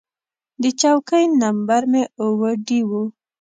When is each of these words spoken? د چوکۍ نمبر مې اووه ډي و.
د 0.61 0.63
چوکۍ 0.81 1.25
نمبر 1.41 1.81
مې 1.91 2.03
اووه 2.25 2.51
ډي 2.65 2.79
و. 2.89 2.91